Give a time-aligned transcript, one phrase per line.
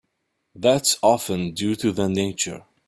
[0.55, 2.65] That's often due to their nature.